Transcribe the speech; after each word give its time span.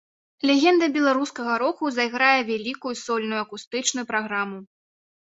Легенда 0.49 0.87
беларускага 0.95 1.53
року 1.65 1.93
зайграе 1.99 2.41
вялікую 2.51 2.95
сольную 3.05 3.39
акустычную 3.45 4.11
праграму. 4.17 4.57